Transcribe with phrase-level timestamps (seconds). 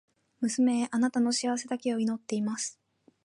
[0.41, 2.79] 娘へ、貴女の幸せだけを祈っています。